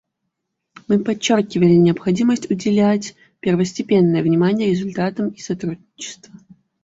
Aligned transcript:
Мы 0.87 0.97
подчеркивали 0.97 1.73
необходимость 1.75 2.49
уделять 2.49 3.13
первостепенное 3.39 4.23
внимание 4.23 4.71
результатам 4.71 5.27
и 5.27 5.39
сотрудничеству. 5.41 6.33